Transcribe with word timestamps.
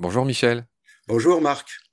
Bonjour 0.00 0.24
Michel. 0.24 0.64
Bonjour 1.08 1.40
Marc. 1.40 1.87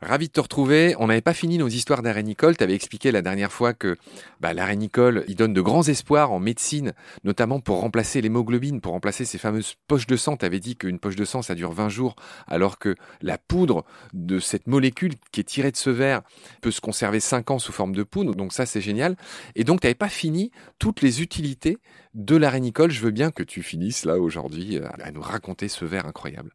Ravi 0.00 0.28
de 0.28 0.32
te 0.32 0.40
retrouver. 0.40 0.94
On 0.98 1.06
n'avait 1.06 1.20
pas 1.20 1.34
fini 1.34 1.58
nos 1.58 1.68
histoires 1.68 2.02
d'arrêt 2.02 2.22
Nicole. 2.22 2.56
Tu 2.56 2.64
avais 2.64 2.74
expliqué 2.74 3.10
la 3.12 3.22
dernière 3.22 3.52
fois 3.52 3.72
que 3.72 3.96
bah, 4.40 4.52
l'arrêt 4.54 4.76
Nicole, 4.76 5.24
il 5.28 5.36
donne 5.36 5.52
de 5.52 5.60
grands 5.60 5.82
espoirs 5.82 6.32
en 6.32 6.40
médecine, 6.40 6.92
notamment 7.24 7.60
pour 7.60 7.80
remplacer 7.80 8.20
l'hémoglobine, 8.20 8.80
pour 8.80 8.92
remplacer 8.92 9.24
ces 9.24 9.38
fameuses 9.38 9.74
poches 9.86 10.06
de 10.06 10.16
sang. 10.16 10.36
Tu 10.36 10.44
avais 10.44 10.60
dit 10.60 10.76
qu'une 10.76 10.98
poche 10.98 11.16
de 11.16 11.24
sang, 11.24 11.42
ça 11.42 11.54
dure 11.54 11.72
20 11.72 11.88
jours, 11.88 12.16
alors 12.46 12.78
que 12.78 12.94
la 13.22 13.38
poudre 13.38 13.84
de 14.12 14.38
cette 14.38 14.66
molécule 14.66 15.14
qui 15.32 15.40
est 15.40 15.44
tirée 15.44 15.70
de 15.70 15.76
ce 15.76 15.90
verre 15.90 16.22
peut 16.60 16.70
se 16.70 16.80
conserver 16.80 17.20
5 17.20 17.50
ans 17.50 17.58
sous 17.58 17.72
forme 17.72 17.94
de 17.94 18.02
poudre. 18.02 18.34
Donc 18.34 18.52
ça, 18.52 18.66
c'est 18.66 18.80
génial. 18.80 19.16
Et 19.54 19.64
donc, 19.64 19.80
tu 19.80 19.86
n'avais 19.86 19.94
pas 19.94 20.08
fini 20.08 20.50
toutes 20.78 21.02
les 21.02 21.22
utilités 21.22 21.78
de 22.14 22.36
l'arrêt 22.36 22.60
Nicole. 22.60 22.90
Je 22.90 23.00
veux 23.00 23.10
bien 23.10 23.30
que 23.30 23.42
tu 23.42 23.62
finisses 23.62 24.04
là 24.04 24.18
aujourd'hui 24.18 24.78
euh, 24.78 24.88
à 25.02 25.10
nous 25.10 25.20
raconter 25.20 25.68
ce 25.68 25.84
verre 25.84 26.06
incroyable. 26.06 26.50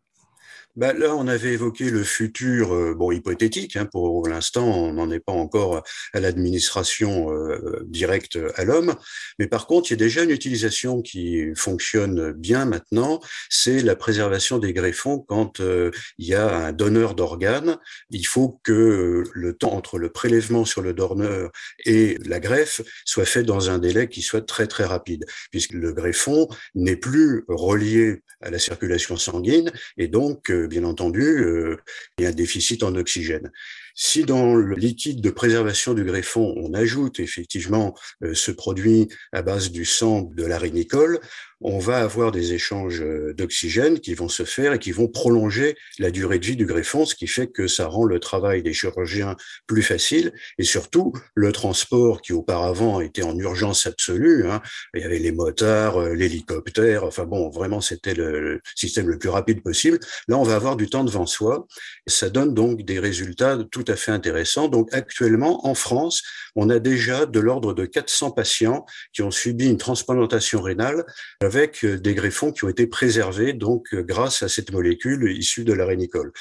Bah, 0.79 0.93
là, 0.93 1.13
on 1.13 1.27
avait 1.27 1.51
évoqué 1.51 1.89
le 1.89 2.05
futur, 2.05 2.73
euh, 2.73 2.95
bon, 2.95 3.11
hypothétique. 3.11 3.75
Hein, 3.75 3.85
pour 3.85 4.25
l'instant, 4.29 4.65
on 4.65 4.93
n'en 4.93 5.11
est 5.11 5.19
pas 5.19 5.33
encore 5.33 5.83
à 6.13 6.19
l'administration 6.21 7.33
euh, 7.33 7.85
directe 7.85 8.39
à 8.55 8.63
l'homme. 8.63 8.95
Mais 9.39 9.47
par 9.47 9.67
contre, 9.67 9.89
il 9.89 9.91
y 9.91 9.93
a 9.95 9.97
déjà 9.97 10.23
une 10.23 10.29
utilisation 10.29 11.01
qui 11.01 11.47
fonctionne 11.53 12.31
bien 12.31 12.63
maintenant. 12.63 13.19
C'est 13.49 13.81
la 13.81 13.97
préservation 13.97 14.57
des 14.57 14.71
greffons 14.71 15.19
quand 15.19 15.59
euh, 15.59 15.91
il 16.17 16.27
y 16.27 16.33
a 16.33 16.49
un 16.67 16.71
donneur 16.71 17.13
d'organes. 17.13 17.77
Il 18.09 18.25
faut 18.25 18.61
que 18.63 19.25
le 19.33 19.53
temps 19.57 19.73
entre 19.73 19.97
le 19.97 20.09
prélèvement 20.09 20.63
sur 20.63 20.81
le 20.81 20.93
donneur 20.93 21.51
et 21.83 22.17
la 22.23 22.39
greffe 22.39 22.79
soit 23.03 23.25
fait 23.25 23.43
dans 23.43 23.69
un 23.69 23.79
délai 23.79 24.07
qui 24.07 24.21
soit 24.21 24.45
très 24.47 24.67
très 24.67 24.85
rapide, 24.85 25.25
puisque 25.51 25.73
le 25.73 25.91
greffon 25.91 26.47
n'est 26.73 26.95
plus 26.95 27.43
relié 27.49 28.21
à 28.39 28.49
la 28.49 28.59
circulation 28.59 29.17
sanguine 29.17 29.73
et 29.97 30.07
donc 30.07 30.49
bien 30.69 30.83
entendu, 30.85 31.21
euh, 31.21 31.77
il 32.17 32.23
y 32.23 32.25
a 32.25 32.29
un 32.29 32.33
déficit 32.33 32.83
en 32.83 32.95
oxygène. 32.95 33.51
Si 33.95 34.23
dans 34.23 34.55
le 34.55 34.75
liquide 34.75 35.21
de 35.21 35.29
préservation 35.29 35.93
du 35.93 36.03
greffon, 36.03 36.53
on 36.57 36.73
ajoute 36.73 37.19
effectivement 37.19 37.95
euh, 38.23 38.33
ce 38.33 38.51
produit 38.51 39.07
à 39.31 39.41
base 39.41 39.71
du 39.71 39.85
sang 39.85 40.29
de 40.35 40.45
l'arénicole, 40.45 41.19
on 41.61 41.79
va 41.79 41.97
avoir 41.99 42.31
des 42.31 42.53
échanges 42.53 43.01
euh, 43.01 43.33
d'oxygène 43.33 43.99
qui 43.99 44.13
vont 44.13 44.29
se 44.29 44.43
faire 44.43 44.73
et 44.73 44.79
qui 44.79 44.91
vont 44.91 45.07
prolonger 45.07 45.75
la 45.97 46.09
durée 46.09 46.39
de 46.39 46.45
vie 46.45 46.55
du 46.55 46.65
greffon, 46.65 47.05
ce 47.05 47.15
qui 47.15 47.27
fait 47.27 47.47
que 47.47 47.67
ça 47.67 47.87
rend 47.87 48.05
le 48.05 48.19
travail 48.19 48.63
des 48.63 48.73
chirurgiens 48.73 49.35
plus 49.67 49.83
facile 49.83 50.31
et 50.57 50.63
surtout 50.63 51.11
le 51.35 51.51
transport 51.51 52.21
qui 52.21 52.31
auparavant 52.31 53.01
était 53.01 53.23
en 53.23 53.37
urgence 53.37 53.87
absolue. 53.87 54.47
Hein, 54.47 54.61
il 54.93 55.01
y 55.01 55.03
avait 55.03 55.19
les 55.19 55.31
motards, 55.31 55.97
euh, 55.97 56.13
l'hélicoptère, 56.13 57.03
enfin 57.03 57.25
bon, 57.25 57.49
vraiment 57.49 57.81
c'était 57.81 58.13
le 58.15 58.61
système 58.75 59.09
le 59.09 59.17
plus 59.17 59.29
rapide 59.29 59.61
possible. 59.61 59.99
Là, 60.27 60.37
on 60.37 60.43
va 60.43 60.55
avoir 60.55 60.77
du 60.77 60.89
temps 60.89 61.03
devant 61.03 61.25
soi 61.25 61.67
ça 62.07 62.29
donne 62.29 62.53
donc 62.53 62.81
des 62.81 62.99
résultats 62.99 63.57
à 63.87 63.95
fait 63.95 64.11
intéressants. 64.11 64.67
Donc 64.67 64.93
actuellement, 64.93 65.67
en 65.67 65.75
France, 65.75 66.23
on 66.55 66.69
a 66.69 66.79
déjà 66.79 67.25
de 67.25 67.39
l'ordre 67.39 67.73
de 67.73 67.85
400 67.85 68.31
patients 68.31 68.85
qui 69.13 69.21
ont 69.21 69.31
subi 69.31 69.69
une 69.69 69.77
transplantation 69.77 70.61
rénale 70.61 71.05
avec 71.41 71.83
euh, 71.85 71.97
des 71.97 72.13
greffons 72.13 72.51
qui 72.51 72.65
ont 72.65 72.69
été 72.69 72.87
préservés 72.87 73.53
donc 73.53 73.93
euh, 73.93 74.03
grâce 74.03 74.43
à 74.43 74.49
cette 74.49 74.71
molécule 74.71 75.31
issue 75.31 75.63
de 75.63 75.73
l'arénicole. 75.73 76.31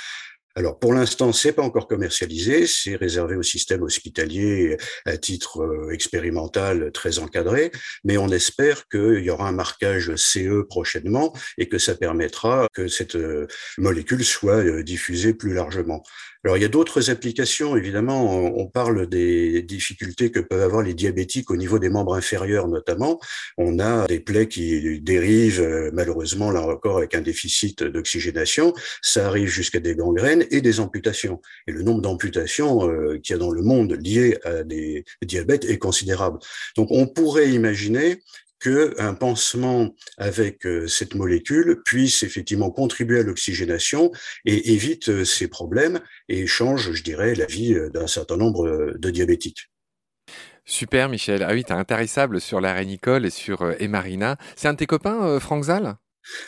Alors 0.55 0.81
pour 0.81 0.93
l'instant, 0.93 1.33
c'est 1.33 1.53
pas 1.53 1.63
encore 1.63 1.87
commercialisé, 1.87 2.67
c'est 2.67 2.97
réservé 2.97 3.37
au 3.37 3.45
système 3.45 3.83
hospitalier 3.83 4.77
à 5.05 5.17
titre 5.17 5.61
euh, 5.61 5.93
expérimental 5.93 6.91
très 6.91 7.21
encadré, 7.21 7.71
mais 8.03 8.19
on 8.19 8.29
espère 8.29 8.89
qu'il 8.89 9.23
y 9.23 9.31
aura 9.31 9.49
un 9.49 9.53
marquage 9.53 10.17
CE 10.17 10.63
prochainement 10.63 11.33
et 11.59 11.69
que 11.69 11.79
ça 11.79 11.95
permettra 11.95 12.67
que 12.73 12.89
cette 12.89 13.17
molécule 13.77 14.25
soit 14.25 14.83
diffusée 14.83 15.33
plus 15.33 15.55
largement. 15.55 16.03
Alors, 16.49 16.57
il 16.57 16.63
y 16.63 16.65
a 16.65 16.69
d'autres 16.69 17.11
applications, 17.11 17.77
évidemment. 17.77 18.43
On 18.59 18.67
parle 18.69 19.07
des 19.07 19.61
difficultés 19.61 20.31
que 20.31 20.41
peuvent 20.41 20.63
avoir 20.63 20.81
les 20.81 20.95
diabétiques 20.95 21.51
au 21.51 21.57
niveau 21.59 21.79
des 21.79 21.91
membres 21.91 22.15
inférieurs, 22.15 22.69
notamment. 22.69 23.21
On 23.59 23.79
a 23.79 24.07
des 24.07 24.19
plaies 24.19 24.49
qui 24.49 24.99
dérivent, 25.03 25.61
euh, 25.61 25.91
malheureusement, 25.93 26.51
là 26.51 26.63
encore, 26.63 26.97
avec 26.97 27.15
un 27.15 27.21
déficit 27.21 27.85
d'oxygénation. 27.85 28.73
Ça 29.03 29.27
arrive 29.27 29.49
jusqu'à 29.49 29.79
des 29.79 29.95
gangrènes 29.95 30.47
et 30.51 30.63
des 30.63 30.81
amputations. 30.81 31.43
Et 31.67 31.73
le 31.73 31.83
nombre 31.83 32.01
d'amputations 32.01 32.91
euh, 32.91 33.19
qu'il 33.19 33.35
y 33.35 33.37
a 33.37 33.39
dans 33.39 33.51
le 33.51 33.61
monde 33.61 33.99
liées 34.03 34.39
à 34.43 34.63
des 34.63 35.05
diabètes 35.21 35.67
est 35.67 35.77
considérable. 35.77 36.39
Donc, 36.79 36.89
on 36.91 37.07
pourrait 37.07 37.51
imaginer 37.51 38.23
qu'un 38.61 39.15
pansement 39.15 39.95
avec 40.17 40.67
euh, 40.67 40.87
cette 40.87 41.15
molécule 41.15 41.83
puisse 41.85 42.23
effectivement 42.23 42.71
contribuer 42.71 43.21
à 43.21 43.23
l'oxygénation 43.23 44.11
et 44.45 44.73
évite 44.73 45.09
euh, 45.09 45.25
ces 45.25 45.49
problèmes 45.49 46.01
et 46.29 46.47
change, 46.47 46.93
je 46.93 47.03
dirais, 47.03 47.35
la 47.35 47.47
vie 47.47 47.75
euh, 47.75 47.91
d'un 47.91 48.07
certain 48.07 48.37
nombre 48.37 48.95
de 48.97 49.11
diabétiques. 49.11 49.71
Super, 50.65 51.09
Michel. 51.09 51.43
Ah 51.43 51.53
oui, 51.53 51.65
t'es 51.65 51.73
intarissable 51.73 52.41
sur 52.41 52.61
la 52.61 52.85
Nicole 52.85 53.25
et 53.25 53.31
sur 53.31 53.75
Emarina. 53.81 54.37
C'est 54.55 54.69
un 54.69 54.75
de 54.75 54.79
tes 54.79 54.87
copains, 54.87 55.41
Franck 55.41 55.65
Zal? 55.65 55.97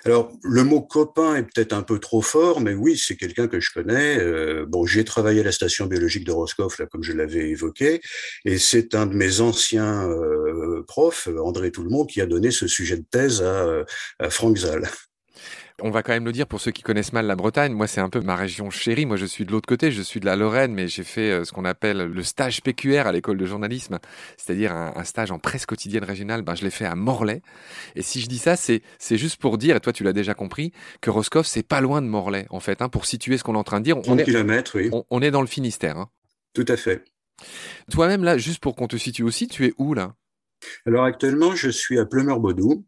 Alors, 0.05 0.33
le 0.43 0.65
mot 0.65 0.81
copain 0.81 1.37
est 1.37 1.43
peut-être 1.43 1.73
un 1.73 1.83
peu 1.83 1.99
trop 1.99 2.23
fort, 2.23 2.61
mais 2.61 2.75
oui, 2.75 2.97
c'est 2.99 3.17
quelqu'un 3.17 3.49
que 3.49 3.61
je 3.61 3.71
connais. 3.73 4.19
Euh, 4.19 4.65
bon, 4.67 4.87
j'ai 4.87 5.05
travaillé 5.05 5.41
à 5.41 5.45
la 5.45 5.53
station 5.53 5.87
biologique 5.87 6.25
de 6.25 6.33
Roscoff, 6.33 6.79
là, 6.79 6.87
comme 6.87 7.03
je 7.03 7.13
l'avais 7.13 7.51
évoqué, 7.51 8.01
et 8.45 8.59
c'est 8.59 8.95
un 8.95 9.07
de 9.07 9.15
mes 9.15 9.41
anciens 9.41 10.09
euh, 10.09 10.83
profs, 10.87 11.29
André 11.43 11.71
Tout-le-Monde, 11.71 12.09
qui 12.09 12.21
a 12.21 12.27
donné 12.27 12.51
ce 12.51 12.67
sujet 12.67 12.97
de 12.97 13.05
thèse 13.11 13.43
à, 13.43 13.85
à 14.19 14.31
Franck 14.31 14.59
Zal 14.59 14.89
on 15.83 15.91
va 15.91 16.03
quand 16.03 16.13
même 16.13 16.25
le 16.25 16.33
dire 16.33 16.47
pour 16.47 16.61
ceux 16.61 16.71
qui 16.71 16.83
connaissent 16.83 17.13
mal 17.13 17.27
la 17.27 17.37
Bretagne. 17.37 17.73
Moi, 17.73 17.87
c'est 17.87 18.01
un 18.01 18.09
peu 18.09 18.21
ma 18.21 18.37
région 18.37 18.71
chérie. 18.71 19.07
Moi, 19.07 19.17
je 19.17 19.27
suis 19.27 19.45
de 19.45 19.53
l'autre 19.53 19.69
côté. 19.69 19.91
Je 19.91 20.03
suis 20.03 20.21
de 20.21 20.27
la 20.27 20.37
Lorraine, 20.37 20.73
mais 20.73 20.89
j'ai 20.89 21.05
fait 21.05 21.31
euh, 21.31 21.45
ce 21.45 21.53
qu'on 21.53 21.65
appelle 21.65 21.99
le 21.99 22.23
stage 22.23 22.63
PQR 22.63 23.07
à 23.07 23.13
l'école 23.13 23.37
de 23.37 23.47
journalisme, 23.47 23.99
c'est-à-dire 24.37 24.73
un, 24.73 25.05
stage 25.05 25.31
en 25.31 25.39
presse 25.39 25.67
quotidienne 25.67 26.05
régionale. 26.05 26.43
Ben, 26.43 26.55
je 26.55 26.65
l'ai 26.65 26.71
fait 26.71 26.85
à 26.85 26.95
Morlaix. 26.95 27.43
Et 27.97 28.03
si 28.03 28.21
je 28.21 28.27
dis 28.27 28.39
ça, 28.39 28.57
c'est 28.57 28.83
juste 29.11 29.41
pour 29.41 29.59
dire, 29.59 29.77
et 29.77 29.81
toi, 29.81 29.93
tu 29.93 30.05
l'as 30.05 30.13
déjà 30.13 30.35
compris, 30.35 30.73
que 31.01 31.11
Roscoff, 31.11 31.47
c'est 31.47 31.67
pas 31.67 31.81
loin 31.81 32.03
de 32.03 32.07
Morlaix, 32.07 32.47
en 32.51 32.61
fait, 32.61 32.83
hein, 32.83 32.89
pour 32.89 33.07
situer 33.07 33.39
ce 33.39 33.45
qu'on 33.45 33.55
est 33.55 33.59
en 33.59 33.65
train 33.65 33.81
de 33.81 33.85
dire. 33.85 33.97
On 34.07 34.19
est, 34.19 34.75
oui. 34.75 34.91
On, 35.11 35.23
est 35.23 35.31
dans 35.31 35.41
le 35.41 35.47
Finistère. 35.47 35.97
Hein. 35.97 36.09
Tout 36.55 36.67
à 36.69 36.77
fait. 36.77 37.05
Toi-même, 37.91 38.25
là, 38.25 38.39
juste 38.39 38.61
pour 38.61 38.77
qu'on 38.77 38.87
te 38.87 38.97
situe 38.97 39.23
aussi, 39.23 39.49
tu 39.49 39.67
es 39.67 39.73
où, 39.79 39.95
là? 39.95 40.15
Alors 40.87 41.05
actuellement, 41.05 41.55
je 41.55 41.69
suis 41.69 41.99
à 41.99 42.07
Plumeur-Baudou. 42.07 42.85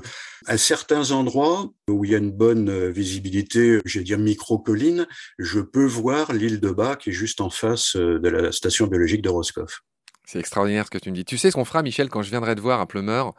À 0.47 0.59
certains 0.59 1.13
endroits 1.13 1.71
où 1.89 2.05
il 2.05 2.11
y 2.11 2.15
a 2.15 2.19
une 2.19 2.33
bonne 2.33 2.69
euh, 2.69 2.91
visibilité, 2.91 3.81
je 3.85 3.99
vais 3.99 4.05
dire 4.05 4.19
micro-colline, 4.19 5.07
je 5.39 5.61
peux 5.61 5.87
voir 5.87 6.33
l'île 6.33 6.61
de 6.61 6.71
Bas 6.71 6.97
qui 6.97 7.11
est 7.11 7.13
juste 7.13 7.41
en 7.41 7.51
face 7.51 7.97
euh, 7.97 8.19
de 8.19 8.29
la 8.29 8.51
station 8.53 8.87
biologique 8.87 9.23
de 9.23 9.29
Roscoff. 9.29 9.83
C'est 10.25 10.39
extraordinaire 10.39 10.87
ce 10.87 10.91
que 10.91 10.99
tu 10.99 11.11
me 11.11 11.15
dis. 11.15 11.25
Tu 11.25 11.37
sais 11.37 11.51
ce 11.51 11.57
qu'on 11.57 11.65
fera, 11.65 11.83
Michel, 11.83 12.09
quand 12.09 12.23
je 12.23 12.31
viendrai 12.31 12.55
te 12.55 12.61
voir 12.61 12.81
à 12.81 12.87
Plumeur? 12.87 13.35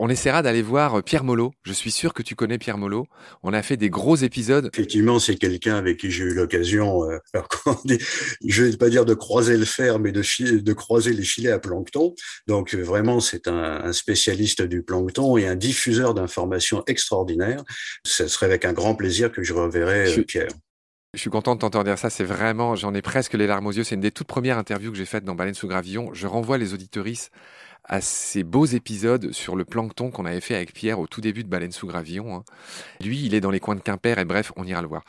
On 0.00 0.08
essaiera 0.08 0.42
d'aller 0.42 0.62
voir 0.62 0.98
euh, 0.98 1.02
Pierre 1.02 1.24
Molot. 1.24 1.52
Je 1.64 1.72
suis 1.72 1.90
sûr 1.90 2.14
que 2.14 2.22
tu 2.22 2.36
connais 2.36 2.58
Pierre 2.58 2.78
Molot. 2.78 3.06
On 3.42 3.52
a 3.52 3.62
fait 3.62 3.76
des 3.76 3.90
gros 3.90 4.14
épisodes. 4.14 4.70
Effectivement, 4.72 5.18
c'est 5.18 5.34
quelqu'un 5.34 5.74
avec 5.74 5.98
qui 5.98 6.10
j'ai 6.10 6.24
eu 6.24 6.34
l'occasion, 6.34 7.02
euh, 7.10 7.18
je 8.46 8.62
vais 8.62 8.76
pas 8.76 8.90
dire 8.90 9.04
de 9.04 9.14
croiser 9.14 9.56
le 9.56 9.64
fer, 9.64 9.98
mais 9.98 10.12
de, 10.12 10.22
de 10.60 10.72
croiser 10.72 11.12
les 11.12 11.24
filets 11.24 11.50
à 11.50 11.58
plancton. 11.58 12.14
Donc 12.46 12.74
euh, 12.74 12.82
vraiment, 12.82 13.18
c'est 13.18 13.48
un, 13.48 13.92
spécialiste 13.92 14.62
du 14.62 14.82
plancton 14.82 15.36
et 15.36 15.48
un 15.48 15.56
diffuseur 15.56 16.14
d'informations 16.14 16.84
extraordinaires. 16.86 17.64
Ce 18.04 18.28
serait 18.28 18.46
avec 18.46 18.64
un 18.64 18.72
grand 18.72 18.94
plaisir 18.94 19.32
que 19.32 19.42
je 19.42 19.52
reverrai 19.52 20.24
Pierre. 20.28 20.48
Je 21.14 21.20
suis 21.20 21.30
content 21.30 21.54
de 21.54 21.60
t'entendre 21.60 21.86
dire 21.86 21.98
ça. 21.98 22.10
C'est 22.10 22.24
vraiment, 22.24 22.74
j'en 22.74 22.92
ai 22.92 23.00
presque 23.00 23.32
les 23.32 23.46
larmes 23.46 23.66
aux 23.66 23.72
yeux. 23.72 23.82
C'est 23.82 23.94
une 23.94 24.02
des 24.02 24.10
toutes 24.10 24.26
premières 24.26 24.58
interviews 24.58 24.90
que 24.92 24.98
j'ai 24.98 25.06
faites 25.06 25.24
dans 25.24 25.34
Baleine 25.34 25.54
sous 25.54 25.66
Gravillon. 25.66 26.12
Je 26.12 26.26
renvoie 26.26 26.58
les 26.58 26.74
auditorices 26.74 27.30
à 27.84 28.02
ces 28.02 28.44
beaux 28.44 28.66
épisodes 28.66 29.32
sur 29.32 29.56
le 29.56 29.64
plancton 29.64 30.10
qu'on 30.10 30.26
avait 30.26 30.42
fait 30.42 30.54
avec 30.54 30.74
Pierre 30.74 31.00
au 31.00 31.06
tout 31.06 31.22
début 31.22 31.44
de 31.44 31.48
Baleine 31.48 31.72
sous 31.72 31.86
Gravillon. 31.86 32.36
Hein. 32.36 32.44
Lui, 33.00 33.24
il 33.24 33.34
est 33.34 33.40
dans 33.40 33.50
les 33.50 33.60
coins 33.60 33.74
de 33.74 33.80
Quimper 33.80 34.18
et 34.18 34.26
bref, 34.26 34.52
on 34.56 34.64
ira 34.64 34.82
le 34.82 34.88
voir. 34.88 35.02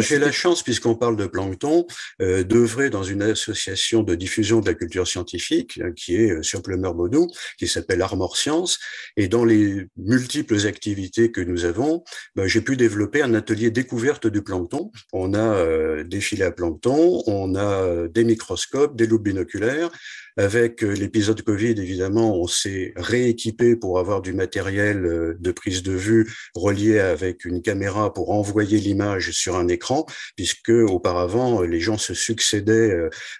J'ai 0.00 0.18
la 0.18 0.32
chance, 0.32 0.62
puisqu'on 0.62 0.94
parle 0.94 1.16
de 1.16 1.26
plancton, 1.26 1.86
euh, 2.20 2.42
d'œuvrer 2.44 2.90
dans 2.90 3.02
une 3.02 3.22
association 3.22 4.02
de 4.02 4.14
diffusion 4.14 4.60
de 4.60 4.66
la 4.66 4.74
culture 4.74 5.06
scientifique 5.06 5.80
hein, 5.82 5.92
qui 5.94 6.16
est 6.16 6.30
euh, 6.30 6.42
sur 6.42 6.62
Plumeur-Baudou, 6.62 7.28
qui 7.58 7.68
s'appelle 7.68 8.02
Armor 8.02 8.36
Science. 8.36 8.78
Et 9.16 9.28
dans 9.28 9.44
les 9.44 9.86
multiples 9.96 10.66
activités 10.66 11.30
que 11.30 11.40
nous 11.40 11.64
avons, 11.64 12.04
ben, 12.36 12.46
j'ai 12.46 12.60
pu 12.60 12.76
développer 12.76 13.22
un 13.22 13.34
atelier 13.34 13.70
découverte 13.70 14.26
du 14.26 14.42
plancton. 14.42 14.90
On 15.12 15.34
a 15.34 15.38
euh, 15.38 16.04
des 16.04 16.20
filets 16.20 16.44
à 16.44 16.52
plancton, 16.52 17.22
on 17.26 17.54
a 17.54 17.82
euh, 17.82 18.08
des 18.08 18.24
microscopes, 18.24 18.96
des 18.96 19.06
loupes 19.06 19.24
binoculaires. 19.24 19.90
Avec 20.38 20.82
euh, 20.82 20.92
l'épisode 20.92 21.42
Covid, 21.42 21.74
évidemment, 21.78 22.40
on 22.40 22.46
s'est 22.46 22.94
rééquipé 22.96 23.76
pour 23.76 23.98
avoir 23.98 24.22
du 24.22 24.32
matériel 24.32 25.36
de 25.38 25.52
prise 25.52 25.82
de 25.82 25.92
vue 25.92 26.32
relié 26.54 27.00
avec 27.00 27.44
une 27.44 27.60
caméra 27.60 28.12
pour 28.12 28.30
envoyer 28.30 28.78
l'image 28.78 29.30
sur 29.32 29.56
un 29.56 29.61
un 29.62 29.68
écran, 29.68 30.06
puisque 30.36 30.70
auparavant 30.70 31.62
les 31.62 31.80
gens 31.80 31.98
se 31.98 32.14
succédaient 32.14 32.92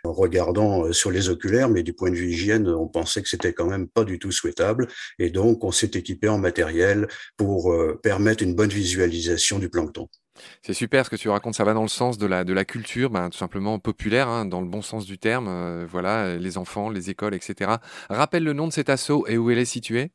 en 0.04 0.12
regardant 0.12 0.92
sur 0.92 1.10
les 1.10 1.28
oculaires, 1.28 1.68
mais 1.68 1.82
du 1.82 1.92
point 1.92 2.10
de 2.10 2.16
vue 2.16 2.30
hygiène, 2.30 2.68
on 2.68 2.88
pensait 2.88 3.22
que 3.22 3.28
c'était 3.28 3.52
quand 3.52 3.66
même 3.66 3.88
pas 3.88 4.04
du 4.04 4.18
tout 4.18 4.32
souhaitable, 4.32 4.88
et 5.18 5.30
donc 5.30 5.64
on 5.64 5.72
s'est 5.72 5.90
équipé 5.94 6.28
en 6.28 6.38
matériel 6.38 7.08
pour 7.36 7.74
permettre 8.02 8.42
une 8.42 8.54
bonne 8.54 8.70
visualisation 8.70 9.58
du 9.58 9.68
plancton. 9.68 10.08
C'est 10.62 10.74
super 10.74 11.04
ce 11.04 11.10
que 11.10 11.16
tu 11.16 11.28
racontes, 11.28 11.54
ça 11.54 11.64
va 11.64 11.74
dans 11.74 11.82
le 11.82 11.88
sens 11.88 12.18
de 12.18 12.26
la, 12.26 12.44
de 12.44 12.52
la 12.52 12.64
culture, 12.64 13.10
ben, 13.10 13.30
tout 13.30 13.38
simplement 13.38 13.78
populaire, 13.78 14.28
hein, 14.28 14.44
dans 14.46 14.60
le 14.60 14.68
bon 14.68 14.82
sens 14.82 15.04
du 15.04 15.18
terme. 15.18 15.48
Euh, 15.48 15.86
voilà, 15.88 16.36
les 16.36 16.58
enfants, 16.58 16.88
les 16.88 17.10
écoles, 17.10 17.34
etc. 17.34 17.72
Rappelle 18.08 18.44
le 18.44 18.52
nom 18.52 18.66
de 18.66 18.72
cet 18.72 18.88
assaut 18.88 19.26
et 19.28 19.36
où 19.36 19.50
elle 19.50 19.58
est 19.58 19.64
située 19.64 20.10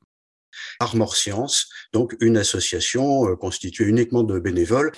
Armor 0.79 1.15
Science, 1.15 1.69
donc 1.93 2.15
une 2.19 2.37
association 2.37 3.29
euh, 3.29 3.35
constituée 3.35 3.85
uniquement 3.85 4.23
de 4.23 4.39
bénévoles 4.39 4.91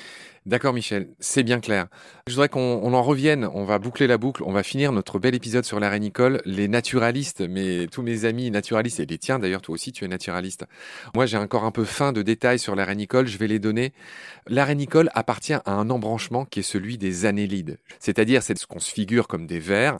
D'accord 0.46 0.74
Michel, 0.74 1.10
c'est 1.20 1.44
bien 1.44 1.60
clair. 1.60 1.88
Je 2.26 2.34
voudrais 2.34 2.50
qu'on 2.50 2.94
en 2.94 3.04
revienne, 3.04 3.48
on 3.54 3.66
va 3.66 3.78
boucler 3.78 4.08
la 4.08 4.18
boucle, 4.18 4.42
on 4.44 4.52
va 4.52 4.64
finir 4.64 4.92
notre 4.92 5.20
bel 5.20 5.36
épisode 5.36 5.66
sur 5.66 5.80
la 5.80 6.00
Nicole. 6.00 6.42
Les 6.46 6.68
naturalistes, 6.68 7.42
mais 7.42 7.88
tous 7.88 8.02
mes 8.02 8.26
amis 8.26 8.50
naturalistes, 8.50 9.00
et 9.00 9.06
les 9.06 9.18
tiens 9.18 9.38
d'ailleurs, 9.38 9.62
toi 9.62 9.74
aussi 9.74 9.92
tu 9.92 10.06
es 10.06 10.08
naturaliste. 10.08 10.66
Moi 11.14 11.26
j'ai 11.26 11.38
encore 11.38 11.66
un 11.66 11.72
peu 11.72 11.84
faim 11.84 12.14
de 12.14 12.22
détails 12.22 12.58
sur 12.58 12.76
la 12.76 12.96
Nicole, 12.96 13.28
je 13.28 13.38
vais 13.38 13.48
les 13.48 13.60
donner. 13.60 13.94
La 14.48 14.74
Nicole 14.74 15.12
appartient 15.14 15.54
à 15.54 15.72
un 15.72 15.90
embranchement 15.90 16.46
qui 16.46 16.62
est 16.62 16.64
celui 16.64 16.98
des 16.98 17.26
annélides, 17.26 17.78
c'est-à-dire 18.00 18.42
c'est 18.42 18.58
ce 18.58 18.66
qu'on 18.66 18.80
se 18.80 18.92
figure 18.92 19.28
comme 19.28 19.46
des 19.46 19.60
vers. 19.60 20.00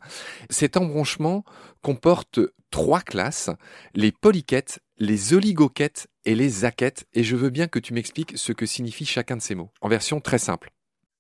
Cet 0.50 0.78
embranchement 0.78 1.44
comporte 1.82 2.40
trois 2.72 3.02
classes, 3.02 3.50
les 3.96 4.12
polyquettes, 4.12 4.80
les 4.98 5.34
oligoquettes 5.34 6.08
et 6.26 6.36
les 6.36 6.66
aquettes, 6.66 7.06
et 7.14 7.24
je 7.24 7.36
veux 7.36 7.50
bien 7.50 7.68
que 7.68 7.80
tu 7.80 7.94
m'expliques 7.94 8.38
ce 8.38 8.52
que 8.52 8.66
signifie 8.66 9.06
chacun 9.06 9.38
de 9.38 9.42
ces 9.42 9.56
mots, 9.56 9.72
en 9.82 9.90
version 9.90 10.20
très 10.20 10.40
simple. 10.40 10.72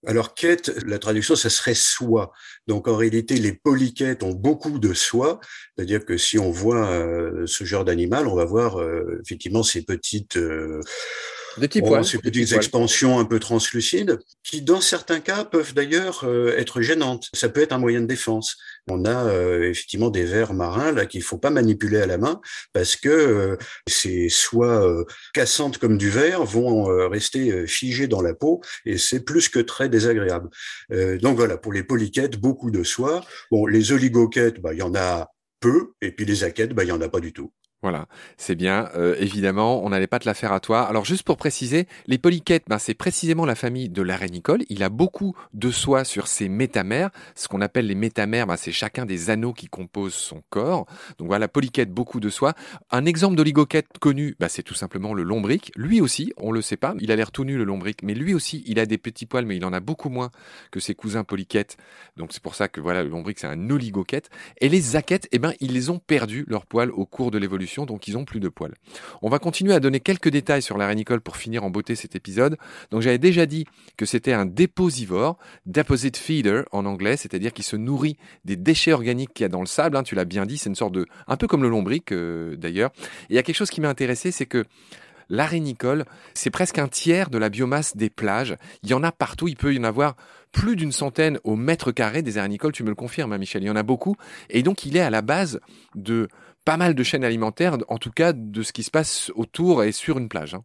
Alors, 0.07 0.33
quête, 0.33 0.71
la 0.85 0.97
traduction, 0.97 1.35
ça 1.35 1.49
serait 1.49 1.73
soie. 1.73 2.31
Donc, 2.67 2.87
en 2.87 2.95
réalité, 2.95 3.35
les 3.35 3.51
polyquettes 3.51 4.23
ont 4.23 4.31
beaucoup 4.31 4.79
de 4.79 4.93
soie. 4.93 5.41
C'est-à-dire 5.75 6.05
que 6.05 6.17
si 6.17 6.39
on 6.39 6.51
voit 6.51 6.89
euh, 6.89 7.45
ce 7.47 7.65
genre 7.65 7.83
d'animal, 7.83 8.27
on 8.27 8.35
va 8.35 8.45
voir 8.45 8.79
euh, 8.79 9.19
effectivement 9.25 9.61
ces 9.61 9.83
petites, 9.83 10.37
euh, 10.37 10.79
ces 12.03 12.17
petites 12.17 12.53
expansions 12.53 13.19
un 13.19 13.25
peu 13.25 13.39
translucides, 13.39 14.19
qui, 14.43 14.61
dans 14.61 14.81
certains 14.81 15.19
cas, 15.19 15.45
peuvent 15.45 15.73
d'ailleurs 15.73 16.25
être 16.57 16.81
gênantes. 16.81 17.29
Ça 17.33 17.49
peut 17.49 17.61
être 17.61 17.73
un 17.73 17.77
moyen 17.77 18.01
de 18.01 18.05
défense 18.05 18.57
on 18.89 19.05
a 19.05 19.25
euh, 19.27 19.69
effectivement 19.69 20.09
des 20.09 20.25
vers 20.25 20.53
marins 20.53 20.91
là 20.91 21.05
qu'il 21.05 21.21
faut 21.21 21.37
pas 21.37 21.49
manipuler 21.49 22.01
à 22.01 22.05
la 22.05 22.17
main 22.17 22.41
parce 22.73 22.95
que 22.95 23.09
euh, 23.09 23.57
ces 23.87 24.29
soies 24.29 24.85
euh, 24.85 25.05
cassantes 25.33 25.77
comme 25.77 25.97
du 25.97 26.09
verre 26.09 26.43
vont 26.43 26.85
rester 27.09 27.67
figées 27.67 28.07
dans 28.07 28.21
la 28.21 28.33
peau 28.33 28.61
et 28.85 28.97
c'est 28.97 29.23
plus 29.23 29.49
que 29.49 29.59
très 29.59 29.89
désagréable. 29.89 30.49
donc 31.21 31.37
voilà, 31.37 31.57
pour 31.57 31.73
les 31.73 31.83
polyquettes, 31.83 32.37
beaucoup 32.37 32.71
de 32.71 32.83
soie. 32.83 33.23
Bon, 33.51 33.65
les 33.65 33.91
oligoquettes, 33.91 34.59
bah, 34.59 34.73
il 34.73 34.79
y 34.79 34.81
en 34.81 34.95
a 34.95 35.29
peu, 35.59 35.93
et 36.01 36.11
puis 36.11 36.25
les 36.25 36.43
aquettes, 36.43 36.73
bah, 36.73 36.83
il 36.83 36.89
y 36.89 36.91
en 36.91 37.01
a 37.01 37.09
pas 37.09 37.19
du 37.19 37.33
tout. 37.33 37.51
Voilà, 37.81 38.07
c'est 38.35 38.55
bien. 38.55 38.89
Euh, 38.97 39.15
évidemment, 39.19 39.81
on 39.85 39.89
n'allait 39.89 40.05
pas 40.05 40.19
te 40.19 40.25
la 40.25 40.33
faire 40.33 40.51
à 40.51 40.59
toi. 40.59 40.81
Alors 40.81 41.05
juste 41.05 41.23
pour 41.23 41.37
préciser, 41.37 41.87
les 42.07 42.17
polyquettes, 42.17 42.65
ben, 42.67 42.77
c'est 42.77 42.93
précisément 42.93 43.45
la 43.45 43.55
famille 43.55 43.87
de 43.87 44.01
l'arénicole. 44.01 44.63
Il 44.67 44.83
a 44.83 44.89
beaucoup 44.89 45.33
de 45.53 45.71
soie 45.71 46.03
sur 46.03 46.27
ses 46.27 46.49
métamères. 46.49 47.09
Ce 47.35 47.47
qu'on 47.47 47.61
appelle 47.61 47.87
les 47.87 47.95
métamères, 47.95 48.47
ben, 48.47 48.57
c'est 48.57 48.73
chacun 48.73 49.05
des 49.05 49.29
anneaux 49.29 49.53
qui 49.53 49.67
composent 49.67 50.13
son 50.13 50.43
corps. 50.49 50.87
Donc 51.19 51.29
voilà, 51.29 51.47
polyquette, 51.47 51.89
beaucoup 51.89 52.19
de 52.19 52.29
soie. 52.29 52.53
Un 52.91 53.05
exemple 53.05 53.37
d'oligoquette 53.37 53.97
connu, 54.01 54.35
ben, 54.41 54.49
c'est 54.49 54.63
tout 54.63 54.73
simplement 54.73 55.13
le 55.13 55.23
lombric. 55.23 55.71
Lui 55.77 56.01
aussi, 56.01 56.33
on 56.35 56.51
le 56.51 56.61
sait 56.61 56.75
pas, 56.75 56.95
il 56.99 57.13
a 57.13 57.15
l'air 57.15 57.31
tout 57.31 57.45
nu 57.45 57.57
le 57.57 57.63
lombric, 57.63 58.03
mais 58.03 58.13
lui 58.13 58.33
aussi, 58.33 58.61
il 58.65 58.77
a 58.81 58.85
des 58.85 58.97
petits 58.97 59.25
poils, 59.25 59.45
mais 59.45 59.55
il 59.55 59.63
en 59.63 59.71
a 59.71 59.79
beaucoup 59.79 60.09
moins 60.09 60.31
que 60.71 60.81
ses 60.81 60.95
cousins 60.95 61.23
polyquettes. 61.23 61.77
Donc 62.17 62.33
c'est 62.33 62.43
pour 62.43 62.55
ça 62.55 62.67
que 62.67 62.81
voilà, 62.81 63.03
le 63.03 63.09
lombric 63.09 63.39
c'est 63.39 63.47
un 63.47 63.69
oligoquette. 63.69 64.29
Et 64.59 64.67
les 64.67 64.97
aquettes, 64.97 65.29
eh 65.31 65.39
ben, 65.39 65.53
ils 65.61 65.71
les 65.71 65.89
ont 65.89 65.99
perdus 65.99 66.43
leurs 66.49 66.65
poils 66.65 66.91
au 66.91 67.05
cours 67.05 67.31
de 67.31 67.37
l'évolution 67.37 67.68
donc 67.77 68.07
ils 68.07 68.17
ont 68.17 68.25
plus 68.25 68.39
de 68.39 68.49
poils. 68.49 68.73
On 69.21 69.29
va 69.29 69.39
continuer 69.39 69.73
à 69.73 69.79
donner 69.79 69.99
quelques 69.99 70.29
détails 70.29 70.61
sur 70.61 70.77
la 70.77 70.89
pour 71.23 71.37
finir 71.37 71.63
en 71.63 71.69
beauté 71.69 71.95
cet 71.95 72.15
épisode. 72.15 72.57
Donc 72.91 73.01
j'avais 73.01 73.17
déjà 73.17 73.45
dit 73.45 73.65
que 73.97 74.05
c'était 74.05 74.33
un 74.33 74.45
déposivore, 74.45 75.37
deposit 75.65 76.17
feeder 76.17 76.65
en 76.71 76.85
anglais, 76.85 77.17
c'est-à-dire 77.17 77.53
qu'il 77.53 77.65
se 77.65 77.75
nourrit 77.75 78.17
des 78.45 78.55
déchets 78.55 78.93
organiques 78.93 79.33
qu'il 79.33 79.43
y 79.43 79.45
a 79.45 79.49
dans 79.49 79.61
le 79.61 79.67
sable. 79.67 79.95
Hein, 79.97 80.03
tu 80.03 80.15
l'as 80.15 80.25
bien 80.25 80.45
dit, 80.45 80.57
c'est 80.57 80.69
une 80.69 80.75
sorte 80.75 80.93
de, 80.93 81.05
un 81.27 81.37
peu 81.37 81.47
comme 81.47 81.63
le 81.63 81.69
lombric 81.69 82.11
euh, 82.11 82.55
d'ailleurs. 82.55 82.91
Et 83.29 83.33
il 83.33 83.35
y 83.35 83.39
a 83.39 83.43
quelque 83.43 83.55
chose 83.55 83.69
qui 83.69 83.81
m'a 83.81 83.89
intéressé, 83.89 84.31
c'est 84.31 84.45
que 84.45 84.65
l'arénicole, 85.29 86.05
c'est 86.33 86.49
presque 86.49 86.79
un 86.79 86.87
tiers 86.87 87.29
de 87.29 87.37
la 87.37 87.49
biomasse 87.49 87.95
des 87.95 88.09
plages. 88.09 88.57
Il 88.83 88.89
y 88.89 88.93
en 88.93 89.03
a 89.03 89.11
partout, 89.11 89.47
il 89.47 89.55
peut 89.55 89.73
y 89.73 89.79
en 89.79 89.83
avoir 89.83 90.15
plus 90.51 90.75
d'une 90.75 90.91
centaine 90.91 91.39
au 91.43 91.55
mètre 91.55 91.91
carré 91.91 92.23
des 92.23 92.39
arénicoles, 92.39 92.71
tu 92.71 92.83
me 92.83 92.89
le 92.89 92.95
confirmes, 92.95 93.33
hein, 93.33 93.37
Michel, 93.37 93.63
il 93.63 93.67
y 93.67 93.69
en 93.69 93.75
a 93.75 93.83
beaucoup. 93.83 94.15
Et 94.49 94.63
donc 94.63 94.85
il 94.85 94.97
est 94.97 95.01
à 95.01 95.11
la 95.11 95.21
base 95.21 95.59
de 95.95 96.27
pas 96.65 96.77
mal 96.77 96.95
de 96.95 97.03
chaînes 97.03 97.23
alimentaires, 97.23 97.77
en 97.87 97.97
tout 97.97 98.11
cas 98.11 98.33
de 98.33 98.63
ce 98.63 98.73
qui 98.73 98.83
se 98.83 98.91
passe 98.91 99.31
autour 99.35 99.83
et 99.83 99.91
sur 99.91 100.17
une 100.17 100.29
plage. 100.29 100.53
Hein. 100.53 100.63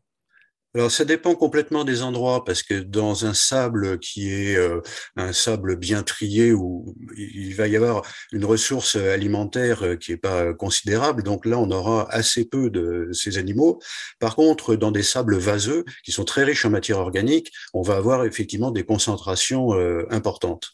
Alors 0.77 0.91
ça 0.91 1.05
dépend 1.05 1.37
complètement 1.37 1.85
des 1.85 2.03
endroits 2.03 2.45
parce 2.45 2.65
que 2.65 2.75
dans 2.75 3.27
un 3.27 3.35
sable 3.35 4.01
qui 4.01 4.33
est 4.33 4.57
euh, 4.57 4.81
un 5.15 5.33
sable 5.33 5.77
bien 5.77 6.03
trié 6.03 6.53
où 6.53 6.97
il 7.17 7.55
va 7.55 7.69
y 7.69 7.77
avoir 7.77 8.03
une 8.33 8.45
ressource 8.45 8.97
alimentaire 8.97 9.85
euh, 9.85 9.95
qui 9.95 10.11
est 10.11 10.17
pas 10.17 10.53
considérable, 10.53 11.23
donc 11.23 11.47
là 11.47 11.61
on 11.61 11.71
aura 11.71 12.13
assez 12.13 12.45
peu 12.45 12.71
de 12.71 13.09
ces 13.13 13.39
animaux. 13.39 13.81
Par 14.19 14.35
contre, 14.35 14.75
dans 14.75 14.91
des 14.91 15.05
sables 15.05 15.37
vaseux 15.37 15.85
qui 16.05 16.11
sont 16.11 16.25
très 16.25 16.43
riches 16.43 16.65
en 16.65 16.71
matière 16.71 16.99
organique, 16.99 17.53
on 17.73 17.83
va 17.83 17.95
avoir 17.95 18.25
effectivement 18.25 18.73
des 18.73 18.85
concentrations 18.85 19.75
euh, 19.75 20.09
importantes. 20.11 20.73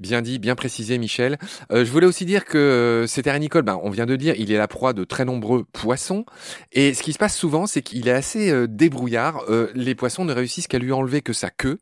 Bien 0.00 0.22
dit, 0.22 0.38
bien 0.38 0.54
précisé, 0.56 0.98
Michel. 0.98 1.38
Euh, 1.70 1.84
je 1.84 1.90
voulais 1.90 2.06
aussi 2.06 2.24
dire 2.24 2.44
que 2.44 2.58
euh, 2.58 3.06
cet 3.06 3.26
arénicole, 3.26 3.62
ben, 3.62 3.78
on 3.82 3.90
vient 3.90 4.06
de 4.06 4.16
dire, 4.16 4.34
il 4.36 4.50
est 4.50 4.58
la 4.58 4.68
proie 4.68 4.92
de 4.92 5.04
très 5.04 5.24
nombreux 5.24 5.64
poissons. 5.72 6.24
Et 6.72 6.94
ce 6.94 7.02
qui 7.02 7.12
se 7.12 7.18
passe 7.18 7.36
souvent, 7.36 7.66
c'est 7.66 7.82
qu'il 7.82 8.08
est 8.08 8.12
assez 8.12 8.50
euh, 8.50 8.66
débrouillard. 8.66 9.42
les 9.74 9.94
poissons 9.94 10.24
ne 10.24 10.32
réussissent 10.32 10.66
qu'à 10.66 10.78
lui 10.78 10.92
enlever 10.92 11.22
que 11.22 11.32
sa 11.32 11.50
queue 11.50 11.78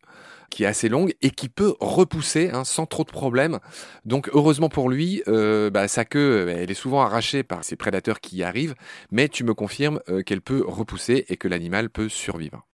qui 0.51 0.65
est 0.65 0.67
assez 0.67 0.91
longue 0.91 1.15
et 1.23 1.31
qui 1.31 1.49
peut 1.49 1.75
repousser 1.81 2.51
hein, 2.53 2.65
sans 2.65 2.85
trop 2.85 3.05
de 3.05 3.11
problèmes. 3.11 3.59
Donc 4.05 4.29
heureusement 4.35 4.69
pour 4.69 4.91
lui, 4.91 5.23
bah, 5.27 5.89
sa 5.89 6.05
queue, 6.05 6.49
elle 6.51 6.71
est 6.71 6.75
souvent 6.75 7.01
arrachée 7.01 7.43
par 7.43 7.65
ces 7.65 7.77
prédateurs 7.77 8.21
qui 8.21 8.37
y 8.37 8.43
arrivent, 8.43 8.75
mais 9.11 9.31
tu 9.31 9.45
me 9.45 9.55
confirmes 9.55 10.01
qu'elle 10.27 10.43
peut 10.43 10.63
repousser 10.67 11.25
et 11.29 11.39
que 11.39 11.49
l'animal 11.49 11.89
peut 11.89 12.11
survivre. 12.11 12.67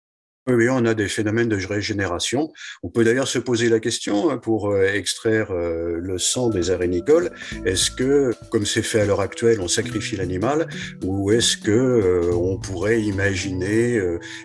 Oui, 0.48 0.68
on 0.70 0.84
a 0.84 0.94
des 0.94 1.08
phénomènes 1.08 1.48
de 1.48 1.56
régénération. 1.66 2.52
On 2.84 2.88
peut 2.88 3.02
d'ailleurs 3.02 3.26
se 3.26 3.40
poser 3.40 3.68
la 3.68 3.80
question 3.80 4.30
hein, 4.30 4.38
pour 4.38 4.70
euh, 4.70 4.84
extraire 4.84 5.50
euh, 5.50 5.98
le 6.00 6.18
sang 6.18 6.50
des 6.50 6.70
arénicoles. 6.70 7.32
Est-ce 7.64 7.90
que, 7.90 8.32
comme 8.50 8.64
c'est 8.64 8.82
fait 8.82 9.00
à 9.00 9.06
l'heure 9.06 9.20
actuelle, 9.20 9.60
on 9.60 9.66
sacrifie 9.66 10.14
l'animal 10.14 10.68
ou 11.04 11.32
est-ce 11.32 11.56
que 11.56 11.72
euh, 11.72 12.32
on 12.32 12.58
pourrait 12.58 13.02
imaginer 13.02 14.00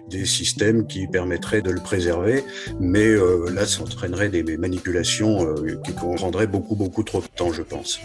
des 0.09 0.25
systèmes 0.25 0.87
qui 0.87 1.05
permettraient 1.05 1.61
de 1.61 1.69
le 1.69 1.81
préserver 1.81 2.43
Mais 2.79 3.15
là, 3.53 3.67
ça 3.67 3.83
entraînerait 3.83 4.29
des 4.29 4.57
manipulations 4.57 5.53
qui 5.83 5.91
prendraient 5.91 6.47
beaucoup, 6.47 6.75
beaucoup 6.75 7.03
trop 7.03 7.21
de 7.21 7.27
temps, 7.27 7.53
je 7.53 7.61
pense. 7.61 7.99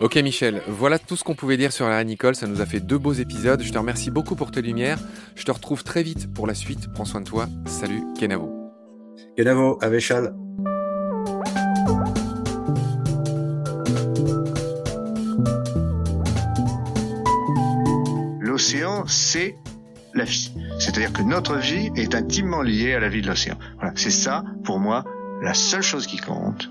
Ok 0.00 0.16
Michel, 0.16 0.62
voilà 0.66 0.98
tout 0.98 1.16
ce 1.16 1.24
qu'on 1.24 1.34
pouvait 1.34 1.56
dire 1.56 1.72
sur 1.72 1.88
la 1.88 2.02
Nicole, 2.04 2.34
ça 2.34 2.46
nous 2.46 2.60
a 2.60 2.66
fait 2.66 2.80
deux 2.80 2.98
beaux 2.98 3.12
épisodes, 3.12 3.62
je 3.62 3.72
te 3.72 3.78
remercie 3.78 4.10
beaucoup 4.10 4.34
pour 4.34 4.50
tes 4.50 4.62
lumières, 4.62 4.98
je 5.34 5.44
te 5.44 5.50
retrouve 5.50 5.84
très 5.84 6.02
vite 6.02 6.32
pour 6.32 6.46
la 6.46 6.54
suite, 6.54 6.92
prends 6.92 7.04
soin 7.04 7.20
de 7.20 7.26
toi, 7.26 7.48
salut 7.66 8.02
Kenavo. 8.18 8.50
Kenavo, 9.36 9.78
Avechal. 9.82 10.34
L'océan, 18.40 19.04
c'est 19.06 19.56
la 20.14 20.24
vie. 20.24 20.52
C'est-à-dire 20.78 21.12
que 21.12 21.22
notre 21.22 21.56
vie 21.56 21.90
est 21.96 22.14
intimement 22.14 22.62
liée 22.62 22.94
à 22.94 23.00
la 23.00 23.08
vie 23.08 23.22
de 23.22 23.28
l'océan. 23.28 23.56
Voilà, 23.76 23.92
c'est 23.96 24.10
ça, 24.10 24.44
pour 24.64 24.78
moi, 24.78 25.04
la 25.42 25.54
seule 25.54 25.82
chose 25.82 26.06
qui 26.06 26.18
compte. 26.18 26.70